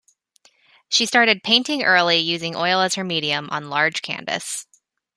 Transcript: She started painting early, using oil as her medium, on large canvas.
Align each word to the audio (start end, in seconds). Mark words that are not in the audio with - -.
She 0.89 1.05
started 1.05 1.43
painting 1.43 1.83
early, 1.83 2.17
using 2.17 2.55
oil 2.55 2.81
as 2.81 2.95
her 2.95 3.03
medium, 3.03 3.47
on 3.51 3.69
large 3.69 4.01
canvas. 4.01 4.65